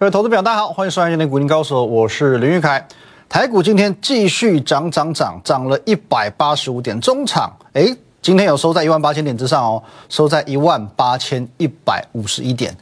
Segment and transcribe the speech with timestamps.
[0.00, 2.88] 各位投资朋友，大家好，欢迎收看今天股林高手，我是林玉凯。
[3.28, 12.74] 台股今天继续涨涨涨，涨了一百八十五点，中场哎，今天有收在一万八千点之上哦，收在一万八千一百五十一点，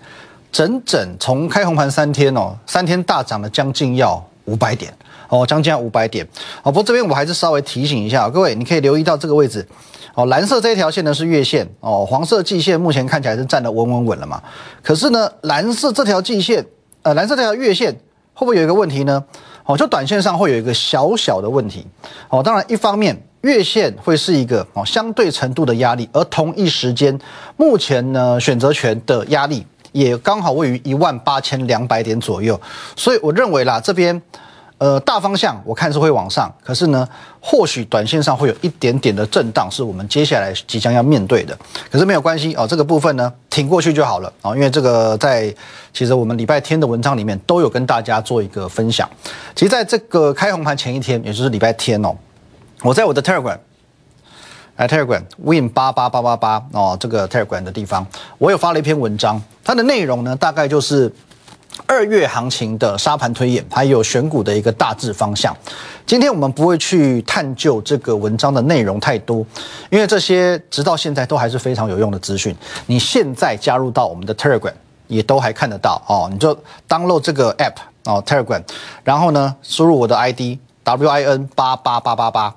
[0.53, 4.97] 整整从开红盘三天哦，三天大涨了将近要五百点
[5.29, 6.25] 哦，将近要五百点。
[6.63, 9.67] 哦，不过这边我还是稍微提醒一下各位，你可以留意到这个位置。
[10.15, 14.41] 哦，蓝色这一条线呢是月线哦，黄色季线目前看起来是站得稳稳稳了嘛。
[14.85, 16.65] 可是呢，蓝色这条季线，
[17.03, 17.93] 呃，蓝色这条月线
[18.35, 19.25] 会不会有一个问题呢？
[19.65, 21.87] 哦，就短线上会有一个小小的问题。
[22.29, 27.19] 哦，当然一方面月线会是一个哦相对程度的压力，而同一时间，
[27.57, 32.61] 目前呢选择权的压力也刚好位于一万八千两百点左右，
[32.97, 34.21] 所以我认为啦这边。
[34.79, 37.09] 呃，大方向我看是会往上，可是呢，
[37.41, 41.59] 或许短线上会有一点点的震荡，是我们接下来即将要面对的。
[41.91, 45.53] 可是没有关系哦，这个部分呢，挺过去就好了啊，因为这个在
[45.93, 49.11] 其实我们礼拜天的文章里面都有跟大家做一个分享。
[49.57, 52.15] 其实在这个开红盘前一天，也就是礼拜天哦，
[52.85, 53.59] 我在我的 Telegram，
[54.77, 58.07] 哎 Telegram Win 八八八八八哦，这个 Telegram 的地方，
[58.39, 61.13] 我有发了一篇文章，它的内容呢，大概就是。
[61.87, 65.57] 二月行情的沙盘推演，还有选股的一个大致方向。
[66.07, 69.45] 今天我们不会去探究这个文章的内容太多，
[69.91, 72.55] 因为这些直到现在都还是非常有用的资讯。
[72.87, 74.73] 你现在加入到我们的 Telegram，
[75.07, 76.29] 也都还看得到哦。
[76.33, 76.57] 你就
[76.89, 78.63] download 这个 app 哦，Telegram，
[79.05, 82.55] 然后呢，输入我的 ID WIN 八八八八八，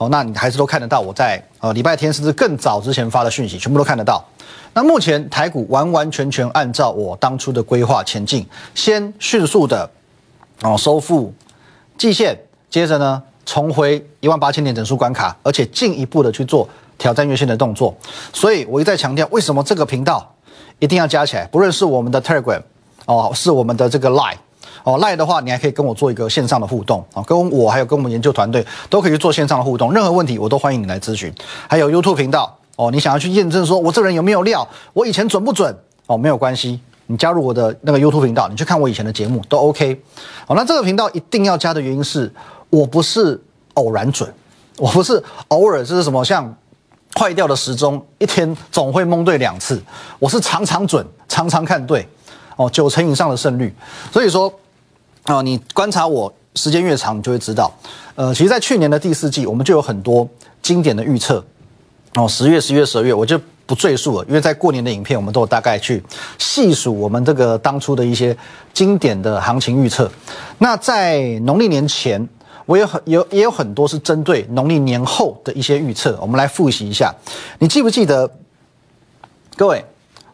[0.00, 4.24] 哦，那你还是都看得到我在呃礼拜天甚至更早之前发的讯息，全部都看得到。
[4.72, 9.90] 那目前台股完完全全按照我当初的规划前进，先迅速的
[10.62, 11.30] 哦收复
[11.98, 12.34] 季线，
[12.70, 17.94] 接着呢重回一万八千点整数关卡，而且进一步的去做挑战月线的动作。
[18.32, 20.34] 所以我一再强调，为什么这个频道
[20.78, 21.44] 一定要加起来？
[21.48, 22.62] 不论是我们的 Telegram
[23.04, 24.38] 哦，是我们的这个 Line
[24.84, 31.32] 哦，Line 的话，你还可以跟我做一个线上的互动啊，跟我还有跟我们研究团队都可以去做线上的互动，任何问题我都欢迎你来咨询。
[31.68, 32.56] 还有 YouTube 频道。
[32.76, 34.66] 哦，你想要去验证说我这人有没有料？
[34.94, 35.76] 我以前准不准？
[36.06, 40.00] 哦，没有关系，你加入我的那个 YouTube 频道，你去看我以前的节目都 OK。
[40.46, 42.32] 好，那这个频道一定要加的原因是
[42.70, 43.38] 我不是
[43.74, 44.32] 偶然准，
[44.78, 46.56] 我不是偶尔就是什么像
[47.18, 49.78] 坏掉的时钟，一天总会蒙对两次，
[50.18, 52.08] 我是常常准，常常看对。
[52.56, 53.74] 哦，九成以上的胜率。
[54.10, 54.50] 所以说，
[55.36, 57.72] 啊，你观察我时间越长，你就会知道，
[58.16, 60.28] 呃，其实，在去年的第四季，我们就有很多
[60.60, 61.44] 经典的预测。
[62.14, 66.02] 哦，十月、十月、十二月，我就不赘述了，因为在过年的影片，我们都有大概去
[66.38, 68.36] 细数我们这个当初的一些
[68.74, 70.10] 经典的行情预测。
[70.58, 72.28] 那在农历年前，
[72.66, 77.14] 我有很有也有很多是针对农历年后的一些预测，我们来复习一下。
[77.60, 78.28] 你记不记得？
[79.56, 79.84] 各位，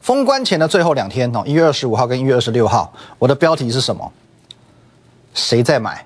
[0.00, 4.10] 封关前的最后两天哦，一月二十五号跟一月二十六号，我的标题是什么？
[5.36, 6.04] 谁在买？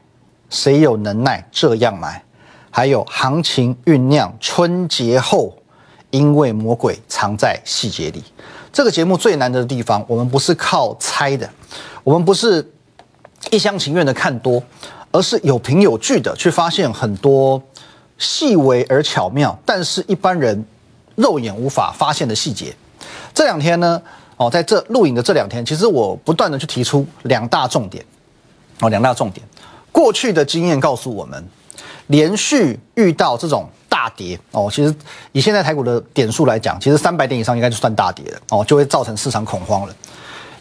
[0.50, 2.22] 谁有能耐这样买？
[2.70, 5.56] 还有行情酝酿，春节后。
[6.10, 8.20] 因为魔鬼藏在细节里，
[8.72, 11.48] 这个节目最难的地方，我们不是靠猜的，
[12.02, 12.68] 我们不是
[13.52, 14.60] 一厢情愿的看多，
[15.12, 17.62] 而是有凭有据的去发现很多
[18.18, 20.64] 细微而巧妙，但是一般人
[21.14, 22.74] 肉眼无法发现的细节。
[23.32, 24.02] 这两天呢，
[24.36, 28.04] 哦，在这录影的这两天，其实我不断的去提出两大重点，
[28.80, 29.46] 哦，两大重点。
[29.92, 31.48] 过去的经验告诉我们，
[32.08, 33.68] 连续遇到这种。
[33.90, 34.94] 大跌哦，其实
[35.32, 39.94] 以现在台股的点数来讲，其实三百点以上应该就算大跌了哦，就会造成市场恐慌了。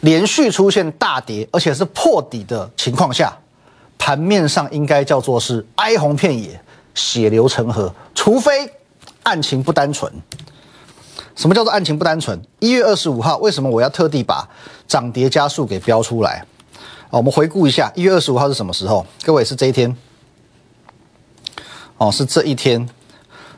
[0.02, 3.32] 连续出现大跌，而且是破底的情况下，
[3.98, 6.60] 盘面上应该叫做是哀鸿遍野、
[6.96, 8.70] 血流成河，除非
[9.24, 10.12] 案情不单纯。
[11.36, 12.38] 什么叫做案情不单纯？
[12.60, 14.46] 一月二十五号，为什么我要特地把
[14.86, 16.44] 涨跌加速给标出来？
[17.12, 19.06] 哦，我们回顾一下，一月二十五号是什么时候？
[19.24, 19.96] 各位是这一天
[21.98, 22.88] 哦，是这一天。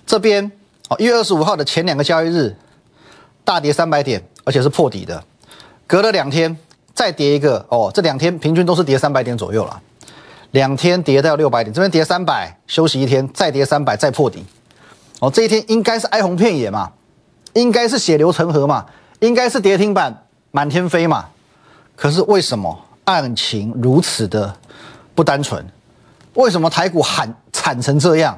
[0.05, 0.49] 这边
[0.87, 2.55] 哦，一月二十五号的前两个交易日，
[3.43, 5.21] 大跌三百点，而且是破底的。
[5.85, 6.57] 隔了两天
[6.93, 9.81] 再跌一个哦，这两天平均都是跌三百点左右了。
[10.51, 14.45] 两天跌到六百点，这边跌三百，休息一天，再跌三百，再破底。
[15.19, 16.91] 哦，这一天应该是哀鸿遍野嘛，
[17.53, 18.85] 应该是血流成河嘛，
[19.19, 21.27] 应该是跌停板满天飞嘛。
[21.95, 24.55] 可是为什么案情如此的
[25.13, 25.65] 不单纯？
[26.35, 28.37] 为什么台股喊惨成这样？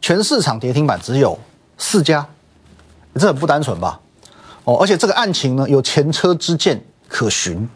[0.00, 1.38] 全市场跌停板只有
[1.76, 2.26] 四家，
[3.14, 4.00] 这很不单纯吧？
[4.64, 7.68] 哦，而且这个案情呢有前车之鉴可循。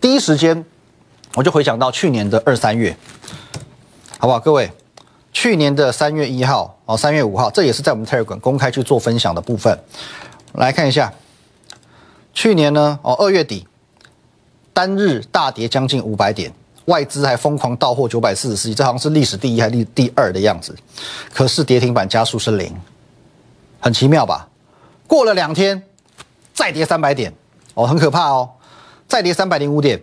[0.00, 0.64] 第一时间
[1.34, 2.96] 我就回想到去年的二三月，
[4.18, 4.40] 好不好？
[4.40, 4.70] 各位，
[5.32, 9.78] 去年的三月一号哦，三月五号，这也是在我们 Telegram 公开去做分享的部分。
[10.54, 11.12] 来看一下，
[12.32, 13.66] 去年呢哦二月底
[14.72, 16.52] 单日大跌将近五百点，
[16.86, 20.74] 外资还疯狂到货九百四十四亿，这好像是历史第一还是第二的样子。
[21.32, 22.74] 可是跌停板加速是零，
[23.78, 24.48] 很奇妙吧？
[25.06, 25.82] 过了两天，
[26.54, 27.32] 再跌三百点，
[27.74, 28.48] 哦，很可怕哦，
[29.06, 30.00] 再跌三百零五点，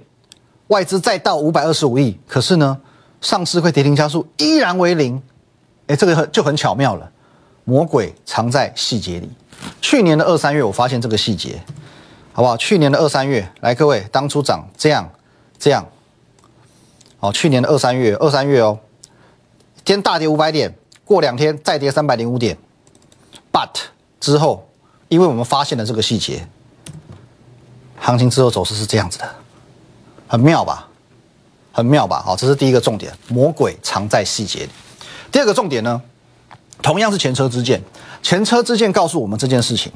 [0.68, 2.77] 外资再到五百二十五亿，可是呢，
[3.21, 5.21] 上市会跌停加速依然为零，
[5.88, 7.12] 哎，这个很就很巧妙了，
[7.63, 9.30] 魔鬼藏在细节里。
[9.81, 11.62] 去年的二三月，我发现这个细节。
[12.40, 12.56] 好不好？
[12.56, 15.12] 去年的二三月，来各位，当初涨这样，
[15.60, 15.86] 这样，
[17.18, 18.80] 好，去年的二三月，二三月哦，
[19.84, 22.58] 天大跌五百点，过两天再跌三百零五点
[23.52, 23.68] ，but
[24.22, 24.66] 之后，
[25.10, 26.48] 因为我们发现了这个细节，
[28.00, 29.30] 行情之后走势是这样子的，
[30.26, 30.88] 很妙吧？
[31.74, 32.24] 很妙吧？
[32.26, 34.70] 好，这是第一个重点，魔鬼藏在细节里。
[35.30, 36.02] 第二个重点呢，
[36.82, 37.84] 同样是前车之鉴，
[38.24, 39.92] 前车之鉴告诉我们这件事情。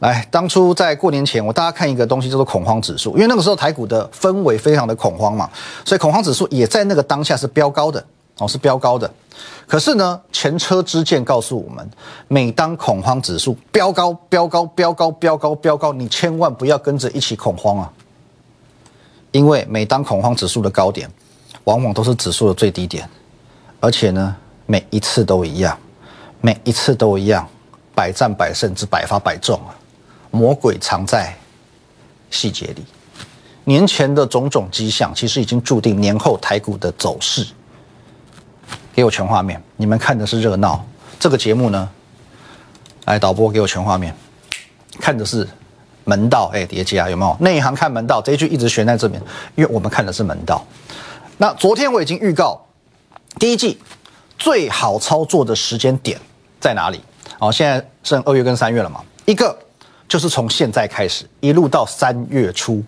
[0.00, 5.48] 来，当初在过年前，我大家看一个东西叫做恐慌指数，因为那个时候台股的氛围非常的恐慌嘛，
[5.84, 8.02] 所以恐慌指数也在那个当下是飙高的
[8.38, 9.10] 哦，是飙高的。
[9.66, 11.86] 可是呢，前车之鉴告诉我们，
[12.28, 17.92] 每当恐慌指数飙高、飙高、飙高、飙高、飙高，你千万不要跟着一起恐慌啊，
[19.32, 21.10] 因为每当恐慌指数的高点，
[21.64, 23.06] 往往都是指数的最低点，
[23.80, 25.78] 而且呢，每一次都一样，
[26.40, 27.46] 每一次都一样，
[27.94, 29.76] 百战百胜之百发百中啊。
[30.30, 31.34] 魔鬼藏在
[32.30, 32.84] 细节里，
[33.64, 37.46] 年前的种种迹象，其实已经注定年后台股的走势。
[38.94, 40.84] 给我全画面，你们看的是热闹。
[41.18, 41.88] 这个节目呢，
[43.06, 44.14] 来导播给我全画面，
[45.00, 45.48] 看的是
[46.04, 46.50] 门道。
[46.52, 47.36] 哎，叠加有没有？
[47.40, 49.20] 内行看门道这一句一直悬在这边，
[49.56, 50.64] 因为我们看的是门道。
[51.38, 52.60] 那昨天我已经预告，
[53.38, 53.80] 第一季
[54.38, 56.20] 最好操作的时间点
[56.60, 57.00] 在哪里？
[57.38, 59.58] 好，现在剩二月跟三月了嘛，一个。
[60.10, 62.82] 就是从现在开始，一路到三月初，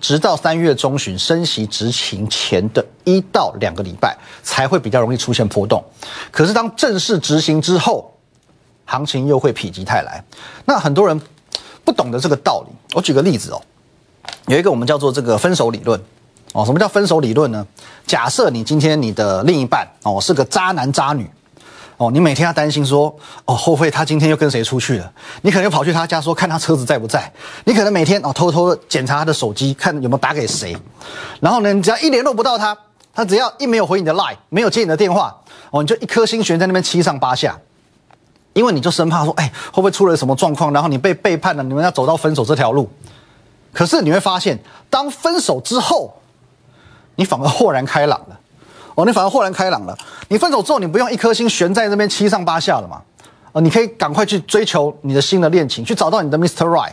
[0.00, 5.82] 直到三月中旬升息执行前的一到两个礼拜，才会比较容易出现波动。
[6.30, 8.08] 可是当正式执行之后，
[8.84, 10.24] 行情又会否极泰来。
[10.64, 11.20] 那很多人
[11.84, 12.72] 不懂得这个道理。
[12.94, 13.60] 我举个例子哦，
[14.46, 16.00] 有一个我们叫做这个分手理论
[16.52, 16.64] 哦。
[16.64, 17.66] 什么叫分手理论呢？
[18.06, 21.28] 假设你今天你的另一半哦是个渣男渣女。
[21.96, 23.14] 哦，你每天要担心说，
[23.44, 25.12] 哦，后会他今天又跟谁出去了？
[25.42, 27.32] 你可能又跑去他家说，看他车子在不在？
[27.64, 30.76] 你可能每天哦，偷偷的检查他的手机，看有没有打给谁。
[31.40, 32.76] 然后呢，你只要一联络不到他，
[33.14, 35.36] 他只要一没有回你的 line，没有接你的电话，
[35.70, 37.56] 哦，你就一颗心悬在那边七上八下，
[38.54, 40.72] 因为你就生怕说，哎，会不会出了什么状况？
[40.72, 42.90] 然后你被背叛了，你们要走到分手这条路。
[43.72, 44.58] 可是你会发现，
[44.90, 46.16] 当分手之后，
[47.14, 48.40] 你反而豁然开朗了。
[48.94, 49.96] 哦，你反而豁然开朗了。
[50.28, 53.02] 你分手之后，你不用一颗心悬在那边七上八下了嘛？
[53.52, 56.64] 哦，你可以赶快去追求你的新的恋情，去找到你的 Mr.
[56.66, 56.92] Right。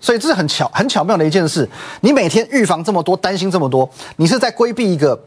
[0.00, 1.68] 所以这是很巧、很巧妙的一件事。
[2.00, 5.20] 你每天预防这么多，担心这么多，你是在规避一个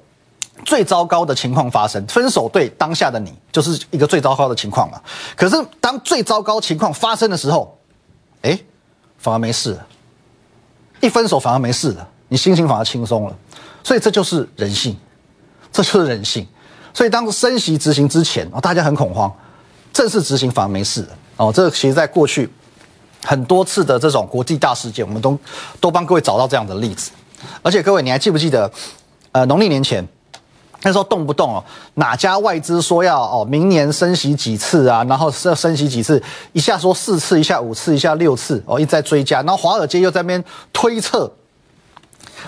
[0.66, 2.04] 最糟糕的情况发生。
[2.08, 5.00] 分手对当下的你就是一个最糟糕的情况嘛。
[5.36, 7.78] 可是当最糟糕情况发生的时候，
[8.42, 8.60] 哎，
[9.18, 9.86] 反而没事了。
[11.02, 13.36] 一分手反而没事了，你心情反而轻松了。
[13.84, 14.98] 所以这就是人性。
[15.74, 16.48] 这就是人性，
[16.94, 19.34] 所以当升息执行之前哦，大家很恐慌，
[19.92, 21.04] 正式执行反而没事
[21.36, 21.52] 哦。
[21.52, 22.48] 这其实在过去
[23.26, 25.36] 很多次的这种国际大事件，我们都
[25.82, 27.10] 都帮各位找到这样的例子。
[27.64, 28.72] 而且各位，你还记不记得，
[29.32, 30.08] 呃，农历年前
[30.84, 31.64] 那时候动不动哦，
[31.96, 35.04] 哪家外资说要哦明年升息几次啊？
[35.06, 36.22] 然后是要升息几次？
[36.52, 39.42] 一下说四次，一下五次，一下六次哦，一再追加。
[39.42, 41.32] 然后华尔街又在那边推测，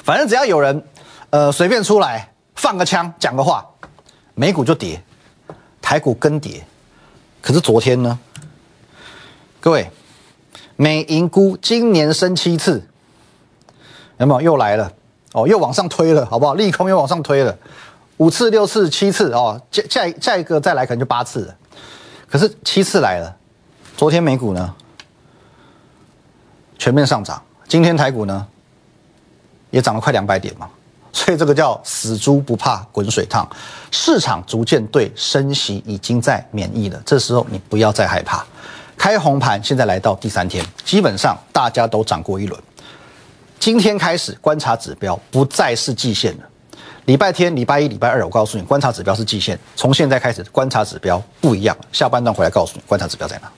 [0.03, 0.83] 反正只要有人
[1.31, 2.29] 呃随便出来。
[2.55, 3.65] 放个枪，讲个话，
[4.33, 5.01] 美股就跌，
[5.81, 6.65] 台股跟跌。
[7.41, 8.17] 可是昨天呢？
[9.59, 9.89] 各位，
[10.75, 12.87] 美银估今年升七次，
[14.17, 14.41] 有没有？
[14.41, 14.91] 又来了
[15.33, 16.55] 哦，又往上推了，好不好？
[16.55, 17.55] 利空又往上推了，
[18.17, 21.55] 五次、六次、七次哦，下下下一个再来可能就八次了。
[22.27, 23.35] 可是七次来了，
[23.95, 24.75] 昨天美股呢
[26.77, 28.47] 全面上涨，今天台股呢
[29.69, 30.69] 也涨了快两百点嘛。
[31.15, 33.49] 所以这个叫死猪不怕滚水烫，
[33.89, 37.01] 市场逐渐对升息已经在免疫了。
[37.05, 38.45] 这时候你不要再害怕，
[38.97, 42.61] 开红盘现在来到第三天，基本上大家都涨过一轮。
[43.57, 46.43] 今天开始观察指标不再是季线了。
[47.05, 49.57] 礼拜天、礼拜一、礼拜二，我告诉你，观察指标是季线。
[49.77, 51.75] 从现在开始，观察指标不一样。
[51.93, 53.49] 下半段回来告诉你，观察指标在哪。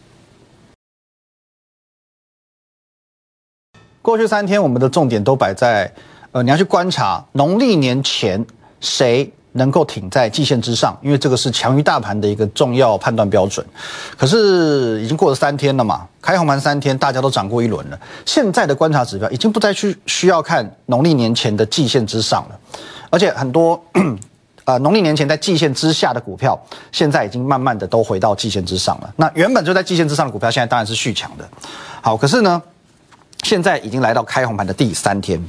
[4.04, 5.92] 过去三天，我们的重点都摆在。
[6.38, 8.46] 呃，你要去观察农历年前
[8.80, 13.66] 谁能够挺在季线之上，因为这个是强于大盘的一个重要判断标准。
[14.16, 18.00] 可是已经过了三天了嘛，开红盘三天，大家都涨过一轮了。
[18.24, 22.60] 现在的观察指标已经不再去需要看农历年前的季线之上了，
[23.10, 23.84] 而且很多
[24.66, 26.56] 呃农历年前在季线之下的股票，
[26.92, 29.12] 现在已经慢慢的都回到季线之上了。
[29.16, 31.50] 那原本就在季线之上的股票，现在当然是续强的。
[32.00, 32.62] 好，可是呢，
[33.42, 35.44] 现在已经来到开红盘的第三天。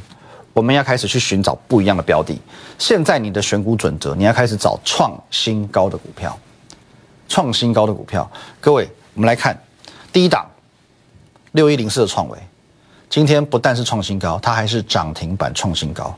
[0.58, 2.36] 我们要开始去寻找不一样的标的。
[2.78, 6.36] 现在你的选股准则，你要开始找创新高的股票，
[7.28, 8.28] 创新高的股票。
[8.60, 9.56] 各位，我们来看
[10.12, 10.44] 第一档
[11.52, 12.36] 六一零四的创维，
[13.08, 16.12] 今天不但是创新高，它还是涨停板创新高。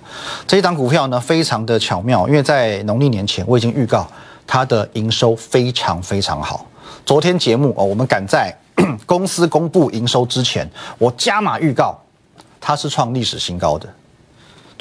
[0.47, 4.09] 这一档股票呢，非常的巧妙，因为在农历年前我已经预告
[4.47, 6.67] 它的营收非常非常好。
[7.05, 8.57] 昨天节目哦，我们赶在
[9.05, 10.67] 公司公布营收之前，
[10.97, 12.01] 我加码预告
[12.59, 13.87] 它是创历史新高的。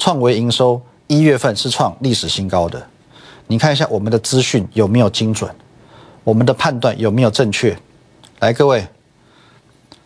[0.00, 2.82] 创维营收一月份是创历史新高的，
[3.48, 5.54] 你看一下我们的资讯有没有精准，
[6.24, 7.76] 我们的判断有没有正确？
[8.38, 8.88] 来，各位，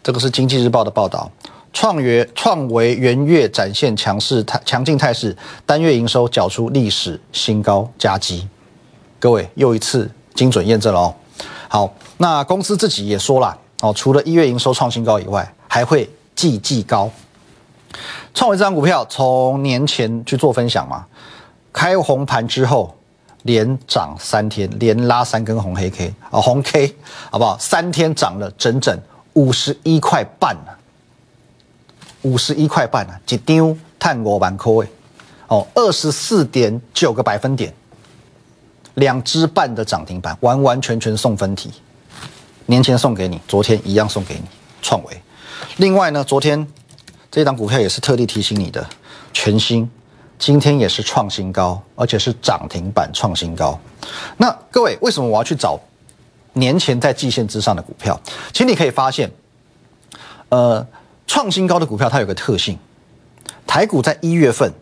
[0.02, 1.30] 这个是经济日报的报道，
[1.72, 5.34] 创元创维元月展现强势态强劲态势，
[5.64, 8.48] 单月营收缴出历史新高佳绩。
[9.20, 11.14] 各位又一次精准验证了哦。
[11.68, 17.08] 好，那公司自己也说了哦，除了一月营收创新高以外，还会季季高。
[18.32, 21.06] 创维这张股票从年前去做分享嘛，
[21.72, 22.96] 开红盘之后
[23.42, 26.94] 连涨三天，连拉三根红黑 K 啊，红 K
[27.30, 27.56] 好不好？
[27.58, 28.98] 三天涨了整整
[29.34, 30.72] 五十一块半呢，
[32.22, 34.88] 五十一块半啊，一张探过万块位
[35.48, 37.72] 哦，二十四点九个百分点，
[38.94, 41.70] 两支半的涨停板，完完全全送分题。
[42.66, 44.42] 年前送给你，昨天一样送给你
[44.82, 45.22] 创维。
[45.76, 46.66] 另外呢，昨天。
[47.34, 48.88] 这档股票也是特地提醒你的，
[49.32, 49.90] 全新，
[50.38, 53.76] 今天也是创新高，而且是涨停板创新高。
[54.36, 55.76] 那各位，为什么我要去找
[56.52, 58.16] 年前在季线之上的股票？
[58.52, 59.28] 其实你可以发现，
[60.50, 60.86] 呃，
[61.26, 62.78] 创新高的股票它有个特性，
[63.66, 64.72] 台股在一月份，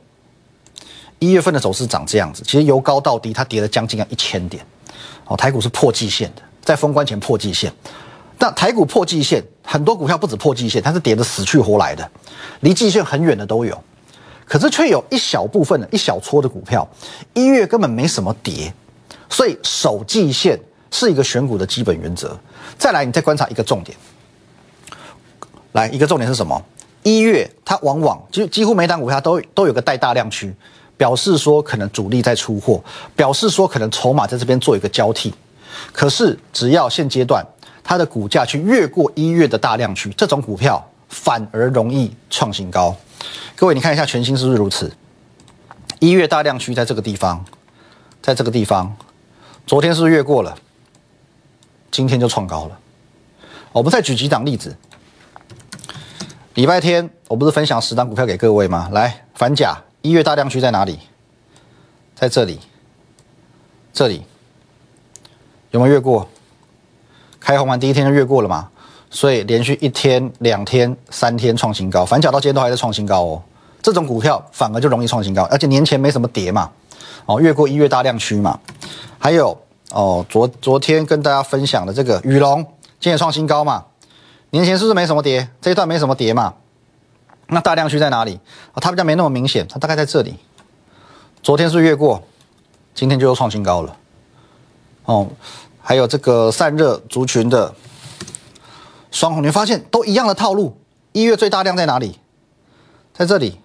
[1.20, 4.62] 一月份的走势长这样子，其实由高到低，它跌了将近要一千点，
[5.24, 7.72] 哦，台股是破季线的，在封关前破季线。
[8.42, 12.10] 那台股破季线，很多股票不止破季线，它是跌得死去活来的，
[12.62, 13.80] 离季线很远的都有，
[14.44, 16.84] 可是却有一小部分的一小撮的股票，
[17.34, 18.74] 一月根本没什么跌，
[19.30, 20.58] 所以守季线
[20.90, 22.36] 是一个选股的基本原则。
[22.76, 23.96] 再来，你再观察一个重点，
[25.70, 26.60] 来一个重点是什么？
[27.04, 30.52] 一月它往往就几乎每档股票都都有个带大量区，
[30.96, 32.82] 表示说可能主力在出货，
[33.14, 35.32] 表示说可能筹码在这边做一个交替。
[35.92, 37.46] 可是只要现阶段。
[37.92, 42.96] 它的股价去越过一月的大量区，这种股票反而容易创新高。
[43.54, 44.90] 各位，你看一下全新是不是如此？
[45.98, 47.44] 一月大量区在这个地方，
[48.22, 48.96] 在这个地方，
[49.66, 50.56] 昨天是不是越过了？
[51.90, 52.78] 今天就创高了。
[53.72, 54.74] 我们再举几档例子。
[56.54, 58.88] 礼拜天我不是分享十档股票给各位吗？
[58.92, 60.98] 来，反甲一月大量区在哪里？
[62.14, 62.58] 在这里，
[63.92, 64.22] 这里
[65.72, 66.26] 有没有越过？
[67.42, 68.68] 开红盘第一天就越过了嘛，
[69.10, 73.42] 所以连续一天、两天、三天创新高，反角到今天都还在创新高哦。
[73.82, 76.70] 这种股票反而就容易创新高，而且年前没什么跌嘛，
[77.26, 78.60] 哦，越过一月大量区嘛。
[79.18, 79.58] 还有
[79.90, 82.62] 哦，昨昨天跟大家分享的这个宇龙，
[83.00, 83.84] 今天创新高嘛，
[84.50, 85.48] 年前是不是没什么跌？
[85.60, 86.54] 这一段没什么跌嘛？
[87.48, 88.38] 那大量区在哪里？
[88.72, 90.36] 啊，它比较没那么明显，它大概在这里。
[91.42, 92.22] 昨天是越过，
[92.94, 93.96] 今天就又创新高了，
[95.06, 95.26] 哦。
[95.82, 97.74] 还有这个散热族群的
[99.10, 100.78] 双红，你发现都一样的套路。
[101.12, 102.18] 一月最大量在哪里？
[103.12, 103.60] 在这里，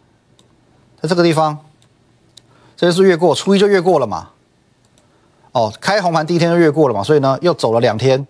[1.01, 1.57] 在这个地方。
[2.75, 4.29] 这是越过初一就越过了嘛？
[5.51, 8.27] 哦，开红盘第一天就越过了嘛，所以呢又走了两天。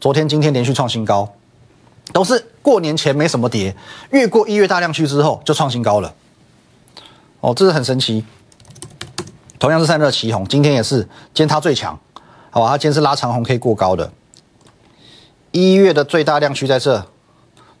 [0.00, 1.30] 昨天、今天连续创新高，
[2.12, 3.76] 都是过年前没什么跌，
[4.10, 6.14] 越过一月大量区之后就创新高了。
[7.40, 8.24] 哦，这是很神奇。
[9.58, 11.02] 同样是散热旗红，今天也是，
[11.34, 11.98] 今天它最强。
[12.52, 14.10] 好，它今天是拉长红 K 过高的，
[15.52, 17.06] 一月的最大量区在这，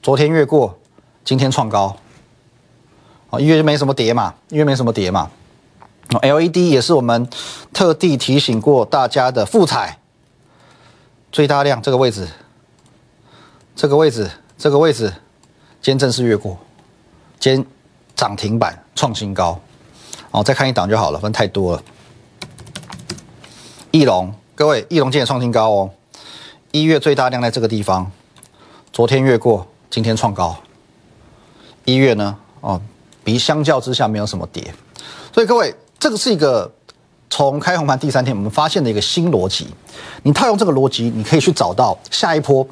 [0.00, 0.78] 昨天越过，
[1.24, 1.96] 今天创高，
[3.30, 5.28] 哦，一月就没什么跌嘛，一月没什么跌嘛
[6.22, 7.28] ，LED 也是我们
[7.72, 9.98] 特地提醒过大家的复彩，
[11.32, 12.28] 最大量这个位置，
[13.74, 15.12] 这个位置，这个位置，
[15.82, 16.56] 今天正式越过，
[17.40, 17.66] 今天
[18.14, 19.60] 涨停板创新高，
[20.30, 21.82] 哦，再看一档就好了，分太多了，
[23.90, 24.32] 翼龙。
[24.60, 25.90] 各位，翼龙今天创新高哦，
[26.70, 28.12] 一月最大量在这个地方，
[28.92, 30.54] 昨天越过，今天创高。
[31.86, 32.78] 一月呢，哦，
[33.24, 34.62] 比相较之下没有什么跌，
[35.32, 36.70] 所以各位，这个是一个
[37.30, 39.66] 从开红盘第三天，我们发现的一个新逻辑。
[40.24, 42.68] 你套用这个逻辑，你可以去找到下一波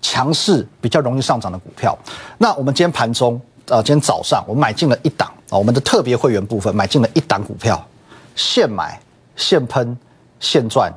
[0.00, 1.94] 强势比较容易上涨的股票。
[2.38, 7.86] 那我们今天盘中，呃，今天早上我买进了一档啊，我们的特别会员部分买进了一档股票，
[8.34, 8.98] 现买
[9.36, 9.94] 现喷
[10.40, 10.90] 现赚，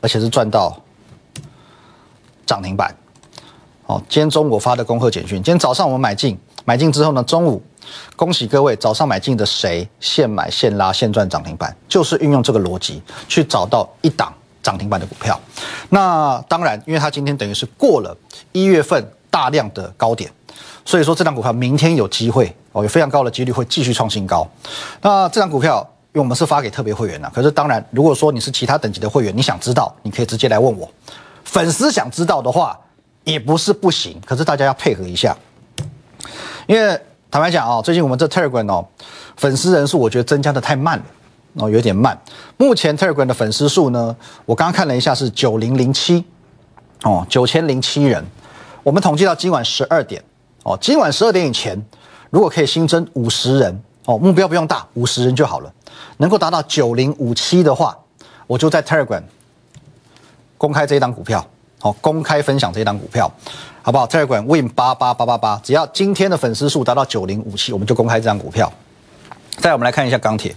[0.00, 0.76] 而且是赚到
[2.46, 2.94] 涨停板。
[3.86, 7.60] 哦，今天中午我发的恭贺简讯，今天早上我们买进，买进之后呢，中午
[8.14, 15.38] 恭喜各位早上买进的谁现买现拉现赚涨停板，就是运用这个逻辑去找到一档涨停板的股票。
[15.88, 18.16] 那当然，因为它今天等于是过了
[18.52, 20.30] 一月份大量的高点，
[20.84, 24.46] 所以说这档股票明天有机会哦，有非常高的几率会继续创新高。
[25.02, 30.90] 那这档股票，因为我们是发给特别会员的，可是当然，如果说你是其他等级的会员，你想知道，你可以直接来问我。
[31.44, 32.78] 粉丝想知道的话。
[33.22, 35.36] 也不是不行，可是大家要配合一下，
[36.66, 36.98] 因为
[37.30, 38.88] 坦白讲啊，最近我们这 Telegram 哦，
[39.36, 41.04] 粉丝人数我觉得增加的太慢了
[41.58, 42.18] 哦，有点慢。
[42.56, 46.24] 目前 Telegram 的粉丝数呢，我刚刚看了一下是九零零七
[47.02, 48.24] 哦，九千零七人。
[48.82, 50.24] 我们统计到今晚十二点
[50.62, 51.80] 哦，今晚十二点以前，
[52.30, 55.70] 如果可以新增五十人哦，目标不用大，五十人就好了。
[56.18, 57.96] 能够达到九零五七的话，
[58.46, 59.22] 我就在 Telegram
[60.58, 61.46] 公开这一档股票。
[61.82, 63.32] 好，公开分享这一档股票，
[63.80, 64.06] 好不好？
[64.06, 68.70] 泰管 Win 八八八八八，只要今天的粉丝数达到九零五七，我们就公开这张股票。
[69.56, 70.54] 再我们来看一下钢铁，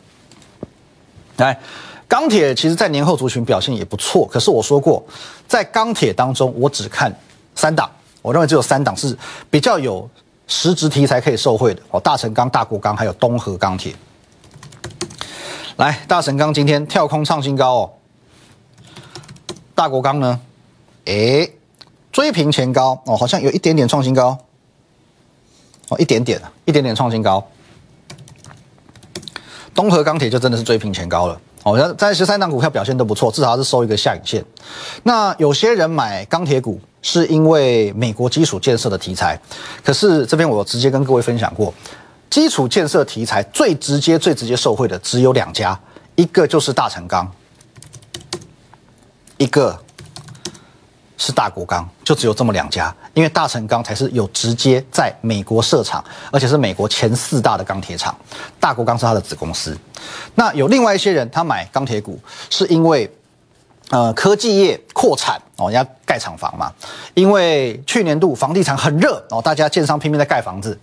[1.38, 1.58] 来，
[2.10, 5.02] 钢铁其实在年后族群表现也不错，可是我说过，
[5.48, 7.10] 在钢铁当中，我只看
[7.56, 7.90] 三档，
[8.22, 9.18] 我认为只有三档是
[9.50, 10.10] 比较有
[10.48, 13.96] 实质题材可以受惠的哦，大成钢、大国钢还有东河钢铁。
[15.77, 17.89] 来，大神钢今天跳空创新高哦，
[19.74, 20.39] 大国钢呢？
[21.06, 21.50] 哎，
[22.12, 24.38] 追平前高哦，好像有一点点创新高
[25.89, 27.44] 哦，一点点，一点点创新高。
[29.74, 34.46] 东河钢铁就真的是追平前高了哦，在十三档股票表现都不错，至少是收一个下影线。
[35.01, 39.40] 那有些人买钢铁股是因为美国基础建设的题材，
[39.83, 41.74] 可是这边我直接跟各位分享过，
[42.33, 45.79] 基础建设题材最直接、最直接受惠的只有两家，
[46.15, 47.31] 一个就是大成钢，
[49.37, 49.79] 一个。
[51.15, 58.13] 是大国钢，就只有这么两家，因为大成钢才是有直接在美国设厂，而且是美国前四大的钢铁厂，
[58.59, 59.77] 大国钢是它的子公司。
[60.33, 62.19] 那有另外一些人，他买钢铁股
[62.50, 63.09] 是因为，
[63.91, 66.74] 呃，科技业扩产哦，人家盖厂房嘛。
[67.13, 70.77] 因为去年度房地产很热哦，大家建商拼命在盖房子。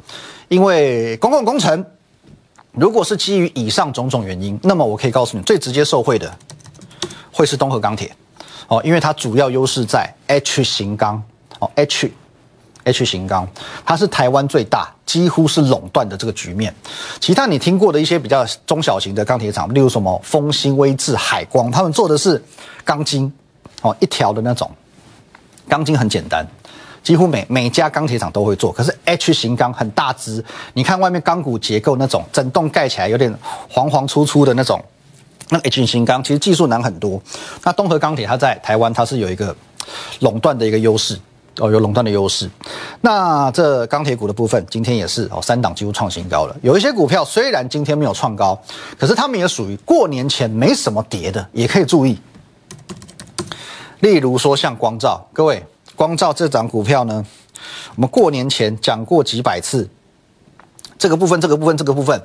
[0.51, 1.87] 因为公共工程，
[2.73, 6.37] 如果是基于以上种种原因，那么我可以告诉你，最直接受惠的
[7.31, 8.11] 会是东河钢铁。
[8.67, 11.23] 哦，因为它主要优势在 H 型钢
[11.61, 12.11] 哦，H
[12.83, 13.49] H 型钢，
[13.87, 16.75] 它是台湾最大，几乎是垄断的这个局面。
[17.21, 22.43] 其他你听过的一些比较中小型的钢铁厂，例如什么丰兴、威智、海光，他们做的是
[22.85, 23.33] 钢筋
[23.83, 24.69] 哦，一条的那种
[25.69, 26.45] 钢筋很简单，
[27.03, 28.71] 几乎每每家钢铁厂都会做。
[28.73, 33.35] 可是 H 型钢很大只，你看外面钢骨结构那种，整栋盖起来有点
[33.69, 34.83] 黄黄粗粗的那种。
[35.49, 37.21] 那 H 型钢其实技术难很多。
[37.65, 39.55] 那东河钢铁它在台湾它是有一个
[40.21, 41.19] 垄断的一个优势
[41.59, 42.49] 哦，有垄断的优势。
[43.01, 46.57] 那这钢铁股的部分今天也是哦，三档几乎创新高了。
[46.63, 48.57] 有一些股票虽然今天没有创高，
[48.97, 52.17] 可是他们也属于过年前没什么跌的，也可以注意。
[53.99, 55.63] 例如说像光照，各位
[56.01, 57.23] 光照这张股票呢，
[57.95, 59.87] 我们过年前讲过几百次，
[60.99, 62.19] 这个部分、这个部分、这个部分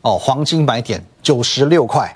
[0.00, 2.12] 哦，黄金买点九十六块。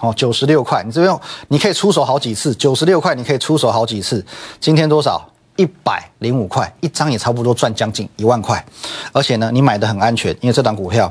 [0.00, 1.18] 哦，九十六块，你这边
[1.48, 4.22] 你可以出手好几次，九十六块你可以出手好几次。
[4.60, 5.26] 今天多少？
[5.56, 8.62] 一百零五块，一张也差不多赚将近一万块。
[9.12, 11.10] 而且呢，你买的很安全，因为这档股票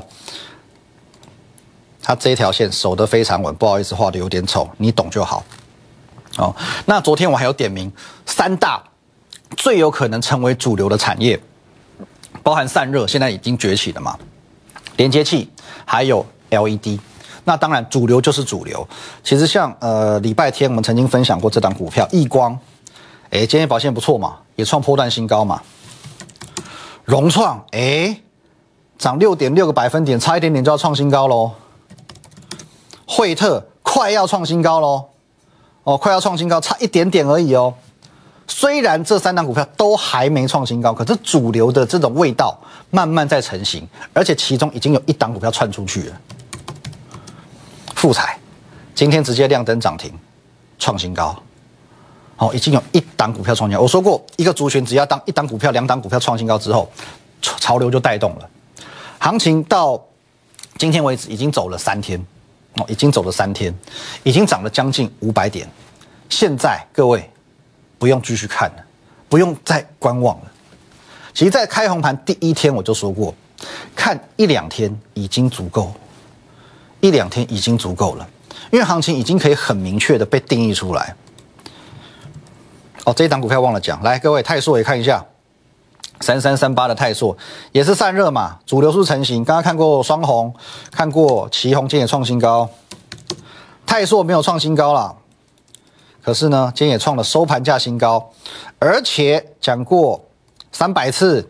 [2.00, 3.52] 它这一条线守得非常稳。
[3.56, 5.42] 不好意思，画的有点丑，你懂就好。
[6.38, 7.90] 哦，那昨天我还有点名
[8.24, 8.80] 三大
[9.56, 11.38] 最有可能成为主流的产业，
[12.42, 14.18] 包含散热，现在已经崛起了嘛？
[14.96, 15.50] 连接器
[15.84, 16.98] 还有 LED。
[17.44, 18.86] 那当然，主流就是主流。
[19.22, 22.58] 其实像呃礼拜天我们曾经分享过这档股票，易光，
[23.30, 25.62] 哎，今天表现不错嘛，也创破断新高嘛。
[27.04, 28.20] 融创，哎，
[28.98, 31.52] 涨六点六个百分点，差一点点就要创新高喽。
[33.06, 35.04] 惠特快要创新高喽，
[35.84, 37.72] 哦，快要创新高，差一点点而已哦。
[38.48, 42.58] 虽然这三档股票都还没创新高，可是主流的这种味道
[42.90, 46.20] 慢慢在成型，而且其中已经有一档股票窜出去了。
[47.94, 48.38] 富彩
[48.94, 50.12] 今天直接亮灯涨停，
[50.78, 51.34] 创新高。
[52.36, 53.82] 好，已经有一档股票创新高。
[53.82, 56.90] 我说过，一个族群只要当一档股票、两档股票创新高之后，
[57.40, 58.48] 潮流就带动了。
[59.18, 60.00] 行情到
[60.76, 62.22] 今天为止已经走了三天，
[62.74, 63.74] 哦，已经走了三天，
[64.22, 65.66] 已经涨了将近五百点。
[66.28, 67.28] 现在各位
[67.98, 68.84] 不用继续看了，
[69.28, 70.52] 不用再观望了。
[71.32, 73.34] 其实，在开红盘第一天我就说过，
[73.94, 75.92] 看一两天已经足够，
[77.00, 78.26] 一两天已经足够了，
[78.70, 81.14] 因为行情已经可以很明确的被定义出来。
[83.04, 85.24] 哦，这一档股票忘了讲，来各位泰硕也看一下，
[86.20, 87.36] 三三三八的泰硕
[87.70, 89.44] 也是散热嘛，主流是成型。
[89.44, 90.54] 刚刚看过双红，
[90.90, 92.68] 看过旗红，今天也创新高。
[93.84, 95.14] 泰硕没有创新高了，
[96.26, 98.32] 可是呢，今天也创了收盘价新高，
[98.80, 100.20] 而且讲过
[100.72, 101.48] 三百次，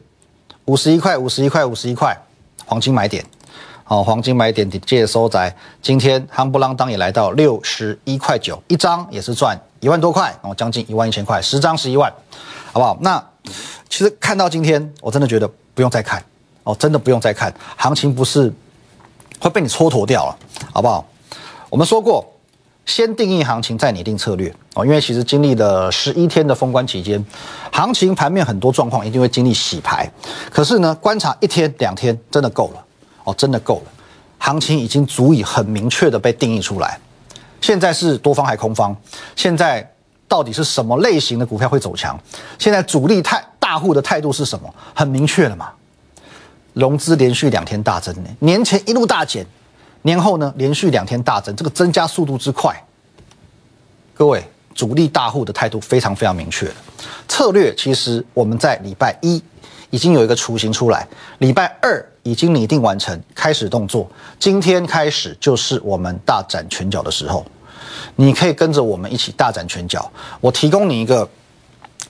[0.66, 2.14] 五十一块，五十一块，五十一块，
[2.66, 3.24] 黄金买点。
[3.84, 12.12] 好，黄金买点借收窄，今天夯不啷当也来到六十一块九一张，也是赚一万多块，哦，将近一万一千块，十张十一万，
[12.70, 12.98] 好不好？
[13.00, 13.18] 那
[13.88, 16.22] 其实看到今天，我真的觉得不用再看，
[16.64, 18.52] 哦，真的不用再看，行情不是
[19.40, 20.36] 会被你蹉跎掉了，
[20.70, 21.02] 好不好？
[21.70, 22.30] 我们说过，
[22.86, 27.22] 先定义行情，再拟定策略，哦，因为其实经历了十一天的封关期间，
[27.70, 30.10] 行情盘面很多状况一定会经历洗牌，
[30.50, 32.82] 可是呢，观察一天两天真的够了。
[33.24, 33.90] 哦，真的够了，
[34.38, 36.96] 行情已经足以很明确的被定义出来。
[37.60, 38.96] 现在是多方还空方？
[39.34, 39.84] 现在
[40.28, 42.16] 到底是什么类型的股票会走强？
[42.56, 44.72] 现在主力态大户的态度是什么？
[44.94, 45.70] 很明确了嘛？
[46.74, 49.44] 融资连续两天大增呢，年前一路大减，
[50.06, 52.72] 年后呢连续两天大增，这个增加速度之快，
[54.14, 54.42] 各位
[54.72, 56.70] 主力大户的态度非常非常明确
[57.26, 59.42] 策略其实我们在礼拜一
[59.90, 61.06] 已经有一个雏形出来，
[61.38, 62.04] 礼拜二。
[62.26, 64.10] 已经拟定完成，开始动作。
[64.36, 67.46] 今天开始就是我们大展拳脚的时候，
[68.16, 70.10] 你可以跟着我们一起大展拳脚。
[70.40, 71.28] 我提供你一个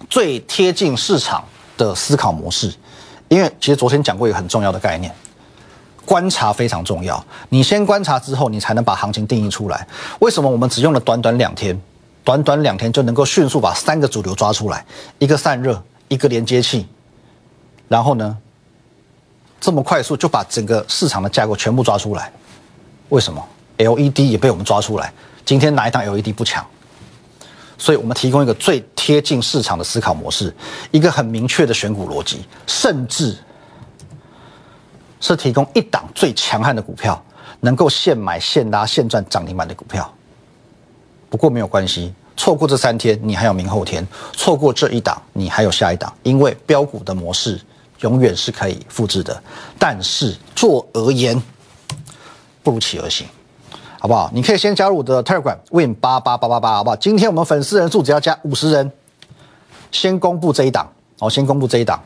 [0.09, 1.45] 最贴近市场
[1.77, 2.73] 的思考模式，
[3.29, 5.15] 因为其实昨天讲过一个很重要的概念，
[6.07, 7.23] 观察非常重要。
[7.51, 9.87] 你先观察之后，你才能把行情定义出来。
[10.21, 11.79] 为什么我们只用了短短两天，
[12.25, 14.87] 短短两天就能够迅速把三个主流抓出来，
[15.19, 16.87] 一个散热，一个连接器，
[17.89, 18.39] 然后呢？
[19.59, 22.31] 这么快速就把整个市场的架构全部抓出来，
[23.09, 23.45] 为什么
[23.79, 25.13] ？LED 也被我们抓出来。
[25.45, 26.65] 今天哪一档 LED 不强？
[27.79, 30.55] 所以我们提供一个最贴近市场的思考模式，
[30.91, 33.37] 一个很明确的选股逻辑，甚至
[35.21, 37.23] 是提供一档最强悍的股票，
[37.61, 40.13] 能够现买现拉现赚涨停板的股票。
[41.29, 47.61] 不过没有关系，错过这三天，你还有明后天；错过这一档，你还有下一档，因为标股的模式。
[48.01, 49.43] 永远是可以复制的，
[49.79, 51.43] 但是做而言
[52.63, 53.27] 不如起而行，
[53.99, 54.31] 好不好？
[54.35, 56.97] 你可以先加入我的 Telegram Win 八八八八八，好不好？
[56.97, 58.93] 今天我们粉丝人数只要加五十人，
[59.91, 60.87] 先公布这一档，
[61.21, 61.99] 哦，先公布这一档。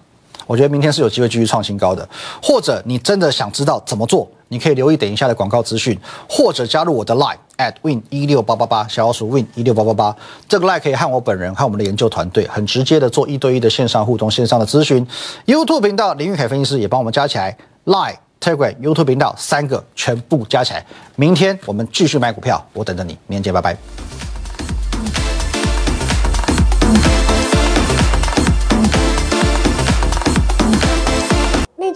[0.51, 2.07] 我觉得明天是有机会继续创新高的，
[2.43, 5.97] 或者你真的想知道怎么做，你可以留意等一下的广告资讯，
[6.29, 10.17] 或者加入我的 Line at win 一六八八八小老鼠 win 一六八八八，
[10.49, 15.07] 这个 Line 可以和我本人和我们的研究团队很直接的做一对一的线上互动、线上的咨询。
[15.47, 20.85] YouTube 频道林玉凯分析师也帮我们加起来，Line Telegram YouTube 频道三个全部加起来，
[21.15, 24.30] 明天我们继续买股票，我等着你，明天见，拜拜。